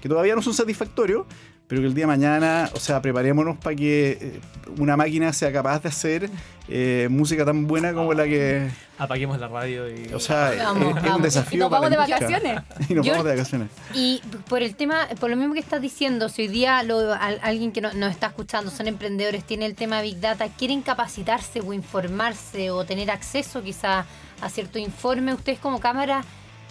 [0.00, 1.26] que todavía no son satisfactorios,
[1.68, 4.40] pero que el día de mañana, o sea, preparémonos para que eh,
[4.78, 6.30] una máquina sea capaz de hacer
[6.68, 8.68] eh, música tan buena como la que...
[8.98, 10.12] Apaguemos la radio y...
[10.14, 12.60] O sea, es- Vamos, es, un desafío Y nos para vamos de vacaciones.
[12.88, 13.68] y nos Yo- vamos de vacaciones.
[13.94, 17.40] Y por el tema, por lo mismo que estás diciendo, si hoy día lo- al-
[17.42, 21.60] alguien que no- nos está escuchando son emprendedores, tiene el tema Big Data, quieren capacitarse
[21.60, 24.06] o informarse o tener acceso quizá
[24.40, 26.22] a cierto informe, ¿ustedes como cámara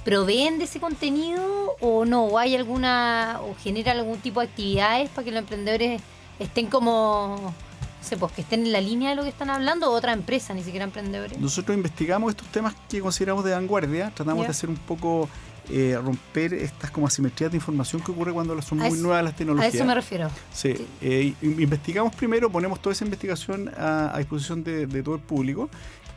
[0.06, 2.24] proveen de ese contenido o no?
[2.26, 6.02] ¿O hay alguna, o generan algún tipo de actividades para que los emprendedores
[6.40, 9.90] estén como, no sé, pues que estén en la línea de lo que están hablando
[9.92, 11.38] o otra empresa, ni siquiera emprendedores?
[11.40, 15.28] Nosotros investigamos estos temas que consideramos de vanguardia, tratamos de hacer un poco
[15.72, 19.24] eh, romper estas como asimetrías de información que ocurre cuando son A muy eso- nuevas
[19.24, 19.74] las A tecnologías.
[19.74, 20.30] eso me refiero.
[20.54, 20.88] Sí, Sí.
[21.02, 25.22] eh, in- investigamos primero, ponemos toda esa investigación a, a disposición de, de todo el
[25.22, 25.68] público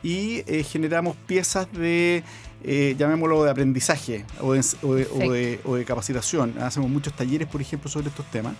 [0.03, 2.23] y eh, generamos piezas de,
[2.63, 6.55] eh, llamémoslo, de aprendizaje o de, o de- o de- o de capacitación.
[6.61, 8.53] Hacemos muchos talleres, por ejemplo, sobre estos temas.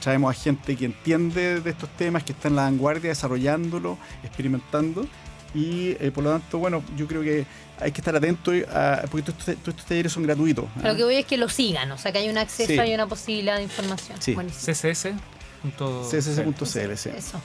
[0.00, 5.06] Traemos a gente que entiende de estos temas, que está en la vanguardia, desarrollándolo, experimentando.
[5.54, 7.44] Y eh, por lo tanto, bueno, yo creo que
[7.80, 10.64] hay que estar atento a, porque todos estos, todos estos talleres son gratuitos.
[10.76, 10.88] ¿ah?
[10.88, 12.78] Lo que voy es que lo sigan, o sea, que hay un acceso, Sí.
[12.78, 14.16] hay una posibilidad de información.
[14.22, 14.34] Sí.
[14.34, 14.62] Buenísimo.
[14.72, 15.12] CSS.
[15.60, 17.10] punto css.cl, sí.
[17.14, 17.40] Eso.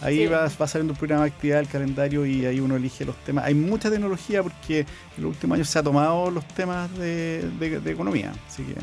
[0.00, 0.26] Ahí Sí.
[0.26, 3.44] va, va saliendo el programa de actividad, el calendario y ahí uno elige los temas.
[3.44, 7.80] Hay mucha tecnología porque en los últimos años se ha tomado los temas de, de-
[7.80, 8.74] de economía, así que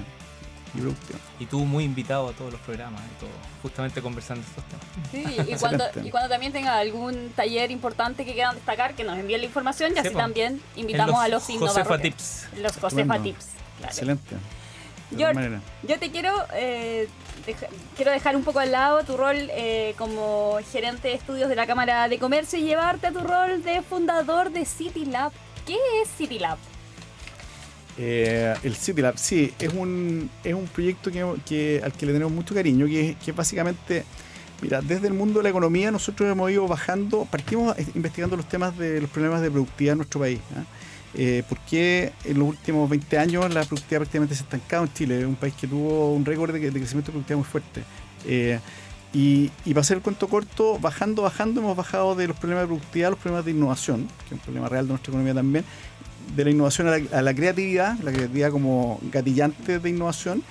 [0.77, 1.17] y producción.
[1.39, 3.29] Y tú muy invitado a todos los programas y todo,
[3.61, 4.85] justamente conversando estos temas.
[5.09, 9.17] Sí, y cuando, y cuando también tenga algún taller importante que quieran destacar, que nos
[9.17, 10.17] envíen la información y Sí, así po.
[10.17, 12.01] también invitamos a los Josefa innovadores.
[12.01, 12.47] Tips.
[12.61, 13.23] Los Josefa Estupendo.
[13.23, 13.45] Tips.
[13.77, 13.91] claro.
[13.93, 14.35] Excelente.
[15.11, 15.61] De maneras.
[15.87, 17.07] Yo te quiero, eh,
[17.95, 21.67] quiero dejar un poco al lado tu rol eh, como gerente de estudios de la
[21.67, 25.31] Cámara de Comercio y llevarte a tu rol de fundador de City Lab.
[25.65, 26.57] ¿Qué es City Lab?
[27.97, 32.11] Eh, el City Lab, sí, es un, es un proyecto que, que- al que le
[32.13, 34.03] tenemos mucho cariño, que, básicamente,
[34.61, 38.77] mira, desde el mundo de la economía nosotros hemos ido bajando, partimos investigando los temas
[38.77, 40.39] de los problemas de productividad en nuestro país.
[41.17, 44.93] Eh, ¿Por qué en los últimos 20 años la productividad prácticamente se ha estancado en
[44.93, 45.25] Chile?
[45.25, 47.83] Un país que tuvo un récord de, de crecimiento de productividad muy fuerte.
[48.25, 48.59] Eh,
[49.13, 52.67] y, y para hacer el cuento corto, bajando, bajando, hemos bajado de los problemas de
[52.67, 55.63] productividad a los problemas de innovación, que es un problema real de nuestra economía también,
[56.35, 60.43] de la innovación a la, a la creatividad, la creatividad como gatillante de innovación,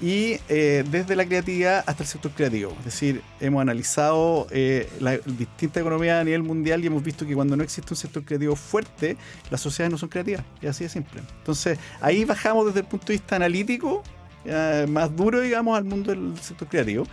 [0.00, 2.74] y eh, desde la creatividad hasta el sector creativo.
[2.78, 7.34] Es decir, hemos analizado eh, la distinta economía a nivel mundial y hemos visto que
[7.34, 9.16] cuando no existe un sector creativo fuerte,
[9.50, 10.44] las sociedades no son creativas.
[10.62, 11.20] Y así de simple.
[11.38, 14.02] Entonces, ahí bajamos desde el punto de vista analítico,
[14.48, 17.06] eh, más duro, digamos, al mundo del sector creativo.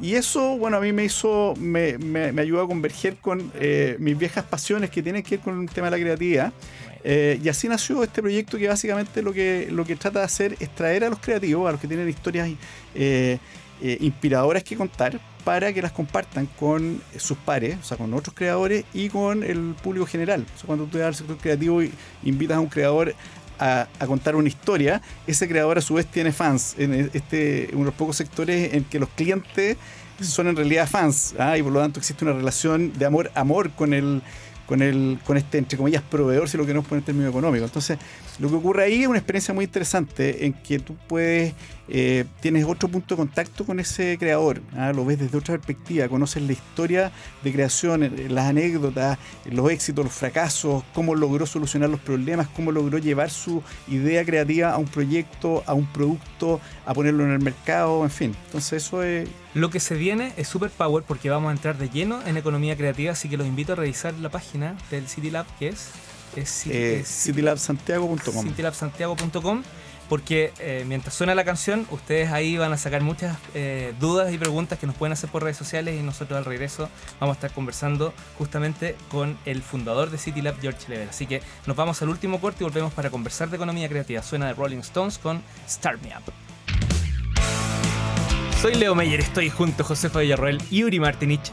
[0.00, 4.16] Y eso, bueno, a mí me hizo, me, me, ayudó a converger con eh, mis
[4.16, 6.52] viejas pasiones que tienen que ver con el tema de la creatividad.
[7.02, 10.56] Eh, y así nació este proyecto que básicamente lo que, lo que trata de hacer
[10.60, 12.48] es traer a los creativos, a los que tienen historias
[13.82, 18.84] inspiradoras que contar, para que las compartan con sus pares, o sea, con otros creadores
[18.92, 20.44] y con el público general.
[20.66, 23.14] Cuando tú vas al sector creativo y invitas a un creador
[23.60, 26.74] a, contar una historia, ese creador a su vez tiene fans.
[26.78, 29.76] En este, uno de los pocos sectores en que los clientes
[30.20, 31.56] son en realidad fans, ¿ah?
[31.56, 34.22] y por lo tanto existe una relación de amor, amor con el
[34.66, 37.98] con el con este entre comillas proveedor si lo queremos poner en términos económicos entonces
[38.40, 41.54] lo que ocurre ahí es una experiencia muy interesante en que tú puedes
[41.88, 44.92] eh, tienes otro punto de contacto con ese creador ¿ah?
[44.92, 50.04] lo ves desde otra perspectiva conoces la historia de creación eh, las anécdotas los éxitos
[50.04, 54.86] los fracasos cómo logró solucionar los problemas cómo logró llevar su idea creativa a un
[54.86, 59.70] proyecto a un producto a ponerlo en el mercado en fin entonces eso es Lo
[59.70, 63.12] que se viene es super power porque vamos a entrar de lleno en economía creativa,
[63.12, 65.90] así que los invito a revisar la página del City Lab, que es,
[66.36, 69.62] es, eh, citylabsantiago.com citylabsantiago.com
[70.10, 74.38] porque eh, mientras suena la canción, ustedes ahí van a sacar muchas eh, dudas y
[74.38, 76.88] preguntas que nos pueden hacer por redes sociales y nosotros al regreso
[77.20, 81.10] vamos a estar conversando justamente con el fundador de City Lab, George Lever.
[81.10, 84.20] Así que nos vamos al último corte y volvemos para conversar de economía creativa.
[84.20, 86.49] Suena de Rolling Stones con Start Me Up.
[88.60, 91.50] Soy Leo Meyer, estoy junto a Josefa Villarroel, Yuri Martinich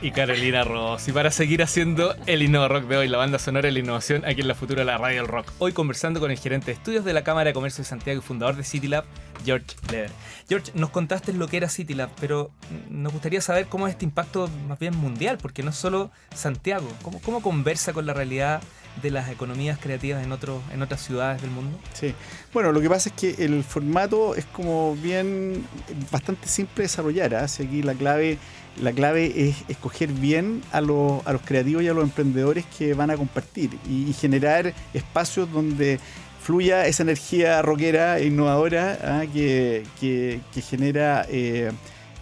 [0.00, 1.06] y Carolina Ross.
[1.08, 4.24] Y para seguir haciendo el Innova Rock de hoy, la banda sonora de la innovación
[4.24, 5.52] aquí en la futura la Radio Rock.
[5.58, 8.22] Hoy conversando con el gerente de estudios de la Cámara de Comercio de Santiago y
[8.22, 9.04] fundador de City Lab,
[9.44, 10.10] George Leder.
[10.48, 12.50] George, nos contaste lo que era City Lab, pero
[12.88, 16.88] nos gustaría saber cómo es este impacto más bien mundial, porque no es solo Santiago.
[17.02, 18.62] ¿Cómo, cómo conversa con la realidad
[19.00, 21.78] de las economías creativas en, otros en otras ciudades del mundo?
[21.94, 22.14] Sí.
[22.52, 25.64] Bueno, lo que pasa es que el formato es como bien
[26.10, 27.34] bastante simple de desarrollar.
[27.34, 27.48] ¿ah?
[27.48, 28.38] Si aquí la clave,
[28.80, 32.94] la clave es escoger bien a los, a los creativos y a los emprendedores que
[32.94, 35.98] van a compartir y, y generar espacios donde
[36.42, 39.24] fluya esa energía rockera e innovadora ¿ah?
[39.32, 41.70] que, que, genera, eh,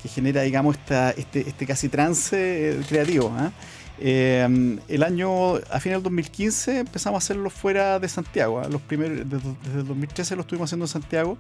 [0.03, 3.35] que genera, digamos, esta, este, este casi trance eh, creativo.
[3.37, 3.51] ¿ah?
[4.03, 8.61] Eh, el año, a final del 2015, empezamos a hacerlo fuera de Santiago.
[8.61, 8.69] ¿ah?
[8.69, 11.37] Los primeros, desde, el 2013 lo estuvimos haciendo en Santiago.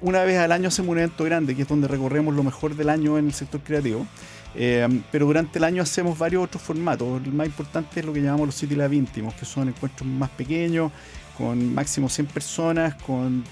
[0.00, 2.90] Una vez al año hacemos un evento grande, que es donde recorremos lo mejor del
[2.90, 4.06] año en el sector creativo.
[5.10, 7.22] pero durante el año hacemos varios otros formatos.
[7.24, 10.28] El más importante es lo que llamamos los City Lab íntimos, que son encuentros más
[10.30, 10.92] pequeños,
[11.36, 13.42] con máximo 100 personas, con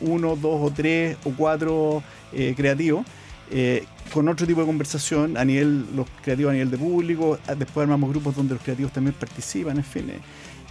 [0.00, 3.04] uno, dos o tres o cuatro eh, creativos,
[3.50, 7.84] eh, con otro tipo de conversación a nivel, los creativos a nivel de público, después
[7.84, 10.10] armamos grupos donde los creativos también participan, en fin.
[10.10, 10.20] Eh.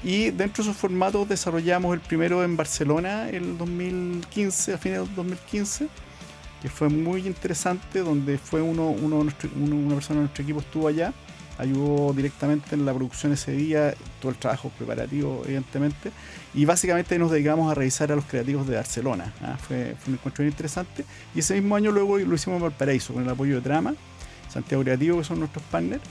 [0.03, 5.15] Y dentro de esos formatos desarrollamos el primero en Barcelona el 2015, a fines del
[5.15, 5.87] 2015,
[6.61, 11.13] que fue muy interesante, donde fue uno, uno, una persona de nuestro equipo estuvo allá
[11.57, 16.11] ayudó directamente en la producción ese día, todo el trabajo preparativo, evidentemente.
[16.53, 19.33] Y básicamente nos dedicamos a revisar a los creativos de Barcelona.
[19.41, 19.57] ¿ah?
[19.57, 21.05] Fue, un encuentro muy interesante.
[21.35, 23.93] Y ese mismo año luego lo hicimos en Valparaíso, con el apoyo de Drama,
[24.49, 26.01] Santiago Creativo, que son nuestros partners.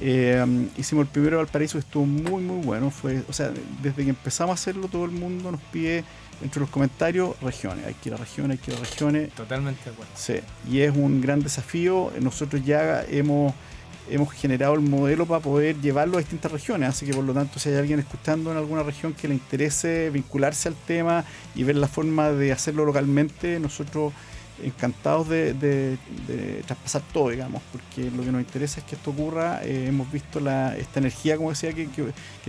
[0.00, 2.90] Eh, hicimos el primero Valparaíso que estuvo muy muy bueno.
[2.90, 3.50] Fue, o sea,
[3.82, 6.04] desde que empezamos a hacerlo, todo el mundo nos pide
[6.42, 7.86] entre los comentarios regiones.
[7.86, 9.30] Hay que ir a regiones, hay que ir a regiones.
[9.30, 10.12] Totalmente de acuerdo.
[10.14, 10.34] Sí,
[10.70, 12.12] y es un gran desafío.
[12.20, 13.54] Nosotros ya hemos
[14.10, 16.90] hemos generado el modelo para poder llevarlo a distintas regiones.
[16.90, 20.10] Así que por lo tanto, si hay alguien escuchando en alguna región que le interese
[20.10, 24.12] vincularse al tema y ver la forma de hacerlo localmente, nosotros
[24.62, 25.98] encantados de,
[26.66, 29.60] traspasar todo, digamos, porque lo que nos interesa es que esto ocurra.
[29.62, 31.88] Eh, hemos visto la, esta energía, como decía, que,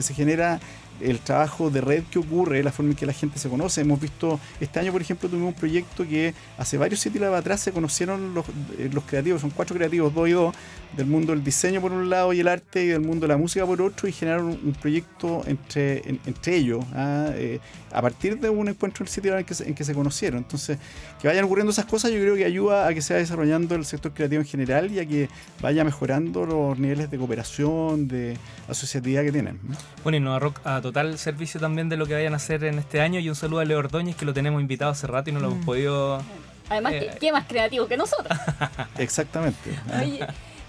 [0.01, 0.59] se genera
[1.01, 3.81] el trabajo de red que ocurre, la forma en que la gente se conoce.
[3.81, 7.71] Hemos visto, este año por ejemplo tuvimos un proyecto que hace varios sitios atrás se
[7.71, 8.45] conocieron los,
[8.77, 10.53] eh, los, creativos, son cuatro creativos, dos y dos,
[10.95, 13.37] del mundo del diseño por un lado y el arte y del mundo de la
[13.37, 17.29] música por otro y generaron un, proyecto entre, entre ellos ¿ah?
[17.33, 17.59] eh,
[17.91, 20.39] a partir de un encuentro en el sitio en que, se, en que se conocieron.
[20.39, 20.77] Entonces,
[21.21, 23.85] que vayan ocurriendo esas cosas yo creo que ayuda a que se vaya desarrollando el
[23.85, 25.29] sector creativo en general y a que
[25.61, 29.59] vaya mejorando los niveles de cooperación, de asociatividad que tienen.
[30.03, 32.79] Bueno, y Nueva Rock a total servicio también de lo que vayan a hacer en
[32.79, 35.33] este año y un saludo a Leo Ordóñez que lo tenemos invitado hace rato y
[35.33, 35.65] no lo hemos mm.
[35.65, 36.23] podido...
[36.69, 38.37] Además, eh, ¿qué, más creativo que nosotros?
[38.99, 39.71] Exactamente.
[39.99, 40.19] Oye,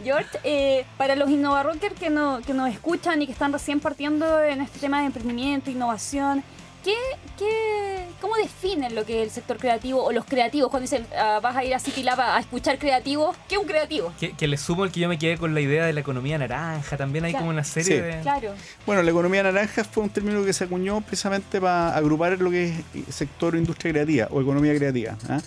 [0.02, 4.42] George, eh, para los InnovaRockers que, no, que nos escuchan y que están recién partiendo
[4.42, 6.42] en este tema de emprendimiento, innovación,
[6.84, 6.94] ¿Qué,
[7.38, 10.70] qué, ¿Cómo definen lo que es el sector creativo o los creativos?
[10.70, 13.66] Cuando dicen ah, vas a ir a City Lab a, escuchar creativos, ¿qué es un
[13.66, 14.12] creativo?
[14.18, 16.96] Que, le sumo el que yo me quedé con la idea de la economía naranja.
[16.96, 18.20] También hay como una serie de.
[18.22, 18.54] Claro.
[18.86, 22.72] Bueno, la economía naranja fue un término que se acuñó precisamente para agrupar lo que
[22.94, 25.18] es sector industria creativa o economía creativa.
[25.28, 25.40] ¿ah?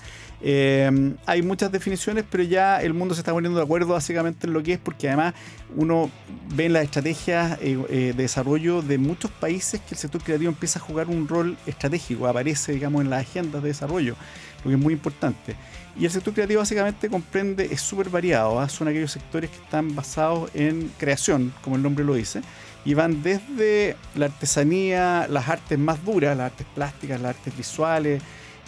[0.46, 4.52] Eh, hay muchas definiciones, pero ya el mundo se está poniendo de acuerdo básicamente en
[4.52, 5.34] lo que es, porque además
[5.78, 6.12] uno
[6.54, 10.50] ve en las estrategias eh, eh, de desarrollo de muchos países que el sector creativo
[10.52, 14.18] empieza a jugar un rol estratégico, aparece, digamos, en las agendas de desarrollo,
[14.66, 15.56] lo que es muy importante.
[15.98, 18.68] Y el sector creativo básicamente comprende, es súper variado, ¿ah?
[18.68, 22.42] son aquellos sectores que están basados en creación, como el nombre lo dice,
[22.84, 28.22] y van desde la artesanía, las artes más duras, las artes plásticas, las artes visuales,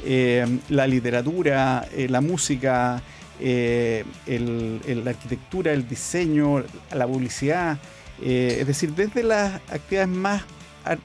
[0.04, 3.02] eh, la literatura, eh, la música,
[3.40, 7.78] eh, la arquitectura, el diseño, la publicidad,
[8.22, 10.44] es decir, desde las actividades más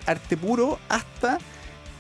[0.06, 1.38] arte puro hasta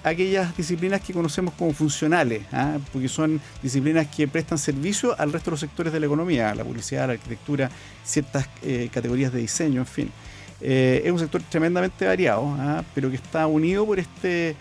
[0.04, 2.78] aquellas disciplinas que conocemos como funcionales, ¿ah?
[2.92, 6.64] porque son disciplinas que prestan servicio al resto de los sectores de la economía, la
[6.64, 7.70] publicidad, la arquitectura,
[8.04, 8.48] ciertas
[8.92, 10.12] categorías de diseño, en fin.
[10.60, 12.84] es un sector tremendamente variado, ¿ah?
[12.94, 14.54] pero que está unido por este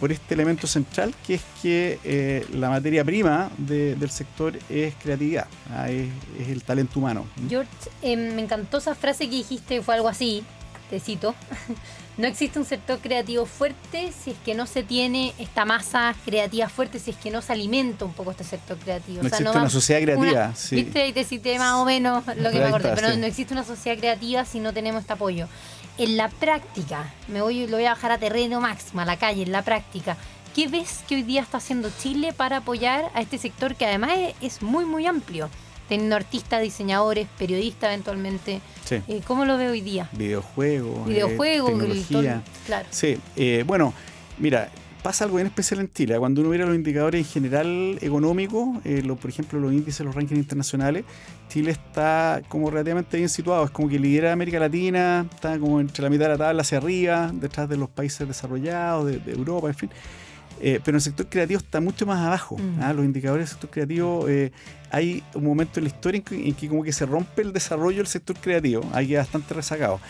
[0.00, 5.46] por este elemento central, que es que eh, la materia prima del sector es creatividad,
[5.70, 5.90] ¿ah?
[5.90, 6.08] es,
[6.48, 7.26] el talento humano.
[7.48, 7.70] George,
[8.02, 10.42] eh, me encantó esa frase que dijiste, fue algo así,
[10.88, 11.34] te cito.
[12.18, 16.68] No existe un sector creativo fuerte si es que no se tiene esta masa creativa
[16.68, 19.22] fuerte, si es que no se alimenta un poco este sector creativo.
[19.22, 20.52] No existe una sociedad creativa.
[20.70, 23.64] Viste, y te cité más o menos lo que me acordé, pero no existe una
[23.64, 25.48] sociedad creativa si no tenemos este apoyo
[26.00, 29.42] en la práctica, me voy, lo voy a bajar a terreno máximo, a la calle,
[29.42, 30.16] en la práctica,
[30.54, 34.12] ¿qué ves que hoy día está haciendo Chile para apoyar a este sector que además
[34.40, 35.50] es, muy, muy amplio?
[35.90, 38.60] Teniendo artistas, diseñadores, periodistas eventualmente.
[38.90, 40.08] Eh, ¿Cómo lo veo hoy día?
[40.12, 41.06] Videojuegos.
[41.06, 42.42] Videojuegos, tecnología.
[42.64, 42.88] claro.
[42.90, 43.92] Sí, eh, bueno,
[44.38, 44.70] mira,
[45.02, 46.18] pasa algo bien especial en Chile.
[46.18, 50.38] Cuando uno mira los indicadores en general económicos, eh, por ejemplo los índices, los rankings
[50.38, 51.04] internacionales,
[51.48, 53.64] Chile está como relativamente bien situado.
[53.64, 56.78] Es como que lidera América Latina, está como entre la mitad de la tabla hacia
[56.78, 59.90] arriba, detrás de los países desarrollados, de, Europa, en fin.
[60.62, 62.58] Eh, pero el sector creativo está mucho más abajo.
[62.58, 62.82] Mm.
[62.82, 62.92] ¿ah?
[62.92, 64.52] Los indicadores del sector creativo, eh,
[64.90, 67.52] hay un momento en la historia en que, en que como que se rompe el
[67.52, 70.00] desarrollo del sector creativo, hay que bastante rezagado.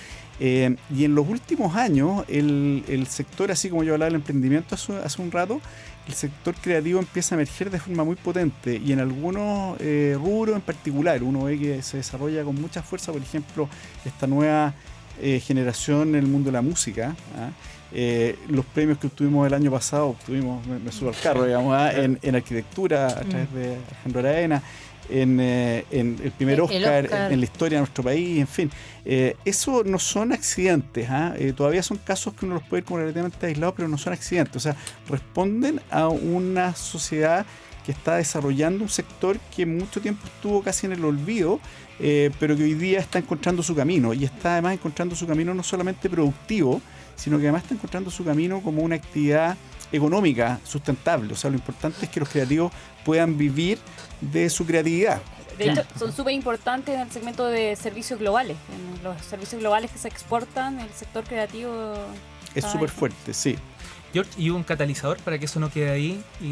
[0.42, 4.74] Eh, y en los últimos años, el, el sector, así como yo hablaba del emprendimiento
[4.74, 5.61] hace, hace un rato,
[6.09, 10.57] el sector creativo empieza a emerger de forma muy potente y en algunos eh, rubros
[10.57, 13.68] en particular, uno ve que se desarrolla con mucha fuerza, por ejemplo,
[14.05, 14.74] esta nueva
[15.20, 17.14] eh, generación en el mundo de la música.
[17.37, 17.50] ¿ah?
[17.92, 21.74] Eh, los premios que obtuvimos el año pasado, obtuvimos, me, me subo al carro, digamos,
[21.76, 21.92] ¿ah?
[21.92, 24.62] en, en arquitectura a través de Alejandro Araena,
[25.11, 27.33] en, eh, en el primer El- el Oscar, Oscar.
[27.33, 28.70] en la historia de nuestro país, en fin.
[29.05, 31.35] Eh, eso no son accidentes, ¿ah?
[31.38, 34.12] Eh, todavía son casos que uno los puede ver como relativamente aislados, pero no son
[34.12, 34.77] accidentes, o sea,
[35.09, 37.44] responden a una sociedad
[37.85, 41.61] que está desarrollando un sector que mucho tiempo estuvo casi en el olvido,
[41.99, 45.55] eh, pero que hoy día está encontrando su camino y está además encontrando su camino
[45.55, 46.81] no solamente productivo,
[47.16, 49.57] sino que además está encontrando su camino como una actividad
[49.92, 51.33] económica sustentable.
[51.33, 52.72] O sea, lo importante es que los creativos
[53.05, 53.79] puedan vivir
[54.20, 55.20] de su creatividad.
[55.59, 58.57] De hecho, son súper importantes en el segmento de servicios globales.
[58.74, 61.94] En los servicios globales que se exportan, el sector creativo.
[62.55, 63.57] Es súper fuerte, sí.
[64.12, 66.44] George, ¿y un catalizador para que eso no quede ahí y,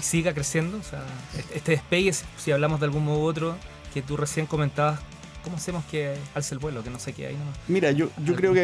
[0.00, 0.76] y siga creciendo?
[0.78, 1.02] O sea,
[1.38, 3.56] este- este despegue, si- si hablamos de algún modo u otro,
[3.94, 5.00] que tú recién comentabas,
[5.46, 6.82] ¿cómo hacemos que alce el vuelo?
[6.82, 7.56] Que no se quede ahí nomás.
[7.68, 8.60] Mira, yo, yo Algún creo que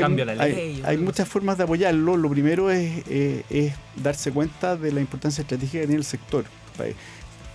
[0.85, 2.17] hay, muchas formas de apoyarlo.
[2.17, 6.45] Lo primero es, eh, es darse cuenta de la importancia estratégica que tiene el sector
[6.77, 6.85] pa-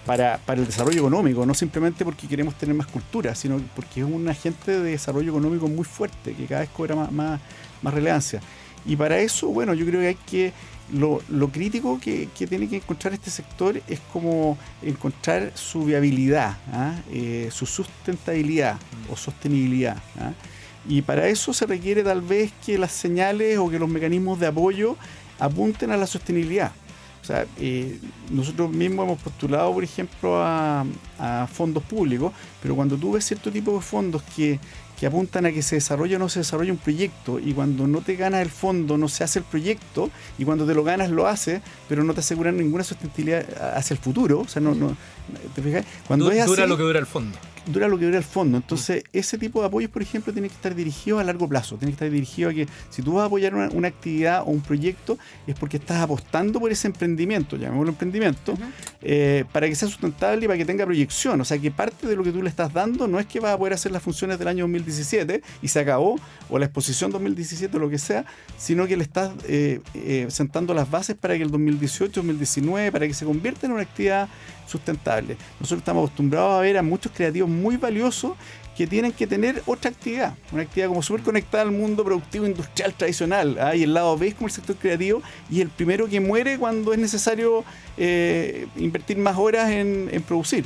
[0.05, 4.05] para, para el desarrollo económico, no simplemente porque queremos tener más cultura, sino porque es
[4.05, 7.41] un agente de desarrollo económico muy fuerte, que cada vez cobra más, más,
[7.81, 8.39] más relevancia.
[8.85, 10.53] Y para eso, bueno, yo creo que hay que...
[10.93, 16.95] Lo, lo crítico que, tiene que encontrar este sector es como encontrar su viabilidad, ¿ah?
[17.11, 18.77] Eh, su sustentabilidad
[19.11, 19.97] o sostenibilidad.
[20.19, 20.31] ¿ah?
[20.87, 24.47] Y para eso se requiere tal vez que las señales o que los mecanismos de
[24.47, 24.95] apoyo
[25.39, 26.71] apunten a la sostenibilidad.
[27.21, 27.99] O sea, eh,
[28.31, 30.85] nosotros mismos hemos postulado, por ejemplo, a,
[31.19, 34.59] a fondos públicos, pero cuando tú ves cierto tipo de fondos que,
[34.99, 38.01] que apuntan a que se desarrolle o no se desarrolle un proyecto, y cuando no
[38.01, 41.27] te ganas el fondo no se hace el proyecto, y cuando te lo ganas lo
[41.27, 43.45] haces, pero no te aseguran ninguna sustentabilidad
[43.77, 44.97] hacia el futuro, o sea, no, no
[45.53, 45.85] ¿te fijas?
[46.07, 47.37] Cuando Du- es dura lo que dura el fondo.
[47.67, 48.57] Dura lo que dura el fondo.
[48.57, 51.77] Entonces, ese tipo de apoyos, por ejemplo, tiene que estar dirigido a largo plazo.
[51.77, 54.45] Tiene que estar dirigido a que si tú vas a apoyar una, una actividad o
[54.45, 58.57] un proyecto, es porque estás apostando por ese emprendimiento, llamémoslo emprendimiento,
[59.01, 61.39] eh, para que sea sustentable y para que tenga proyección.
[61.41, 63.53] O sea, que parte de lo que tú le estás dando no es que vas
[63.53, 67.75] a poder hacer las funciones del año 2017 y se acabó, o la exposición 2017
[67.77, 68.25] o lo que sea,
[68.57, 73.07] sino que le estás eh, eh, sentando las bases para que el 2018, 2019, para
[73.07, 74.29] que se convierta en una actividad
[74.67, 75.37] sustentable.
[75.59, 78.33] Nosotros estamos acostumbrados a ver a muchos creativos muy valiosos
[78.77, 82.93] que tienen que tener otra actividad, una actividad como súper conectada al mundo productivo industrial
[82.93, 83.57] tradicional.
[83.59, 83.75] ¿ah?
[83.75, 86.99] Y el lado B como el sector creativo y el primero que muere cuando es
[86.99, 87.63] necesario
[87.97, 90.65] eh, invertir más horas en, producir.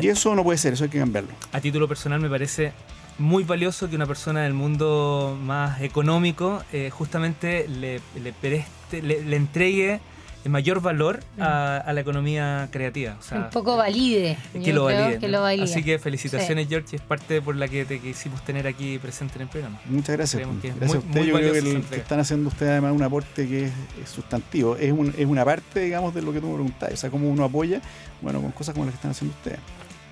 [0.00, 1.30] Y eso no puede ser, eso hay que cambiarlo.
[1.52, 2.72] A título personal me parece
[3.18, 8.00] muy valioso que una persona del mundo más económico eh, justamente le,
[8.40, 10.00] preste- le- le entregue
[10.48, 13.16] mayor valor a, a la economía creativa.
[13.18, 14.36] O sea, un poco valide.
[14.62, 15.18] que lo valide.
[15.18, 15.32] que ¿no?
[15.38, 15.64] lo valide.
[15.64, 19.42] Así que felicitaciones, George, es parte por la que te quisimos tener aquí presente en
[19.42, 19.80] el programa.
[19.86, 20.40] Muchas gracias.
[20.42, 21.20] Creemos que es Gracias muy- a usted.
[21.20, 24.08] muy Yo creo que, el- que están haciendo ustedes además un aporte que es, es
[24.10, 24.76] sustantivo.
[24.76, 26.94] Es, un- es una parte, digamos, de lo que tú me preguntabas.
[26.94, 27.80] O sea, cómo uno apoya,
[28.20, 29.58] bueno, con cosas como las que están haciendo ustedes.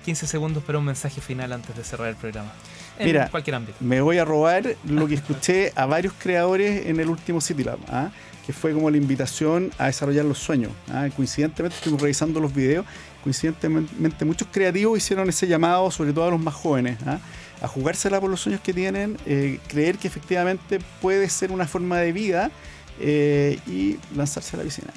[0.03, 2.51] 15 segundos para un mensaje final antes de cerrar el programa.
[2.99, 3.77] En Mira, cualquier ámbito.
[3.79, 7.79] Me voy a robar lo que escuché a varios creadores en el último City Lab,
[7.87, 8.11] ¿ah?
[8.45, 10.71] que fue como la invitación a desarrollar los sueños.
[10.91, 11.07] ¿ah?
[11.15, 12.85] Coincidentemente, estuvimos revisando los videos,
[13.23, 17.19] coincidentemente muchos creativos hicieron ese llamado, sobre todo a los más jóvenes, ¿ah?
[17.61, 21.97] a jugársela por los sueños que tienen, eh, creer que efectivamente puede ser una forma
[21.97, 22.51] de vida
[22.99, 24.91] eh, y lanzarse a la piscina.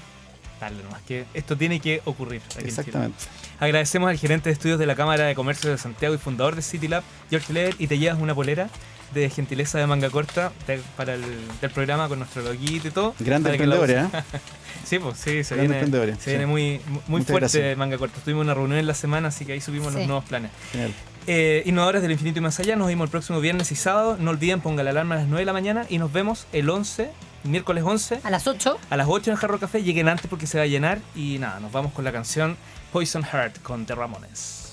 [0.61, 2.40] Nomás, que esto tiene que ocurrir.
[2.42, 2.69] aquí en Chile.
[2.71, 3.19] Exactamente.
[3.61, 6.62] Agradecemos al gerente de estudios de la Cámara de Comercio de Santiago y fundador de
[6.62, 8.69] City Lab, George Leder, y te llevas una polera
[9.14, 11.23] de gentileza de manga corta de- para el
[11.61, 13.14] del programa con nuestro loguito y todo.
[13.25, 14.14] Emprendedores, uses.
[14.21, 14.25] ¿eh?
[14.85, 16.31] Sí, pues sí, se viene, se sí.
[16.31, 17.77] viene muy, muy Muchas fuerte gracias.
[17.79, 18.21] manga corta.
[18.25, 20.53] Tuvimos una reunión en la semana, así que ahí subimos los nuevos planes.
[20.71, 20.92] Genial.
[21.27, 24.16] Eh, Innovadores del Infinito y Más Allá, nos vemos el próximo viernes y sábado.
[24.21, 26.71] No olviden, ponga la alarma a las 9 de la mañana y nos vemos el
[26.71, 27.11] 11,
[27.49, 28.79] miércoles 11, A las 8.
[28.91, 29.83] a las 8 en el Jarro Café.
[29.83, 30.99] Lleguen antes porque se va a llenar.
[31.15, 32.57] Y nada, nos vamos con la canción
[32.93, 34.66] Poison Heart con The Ramones.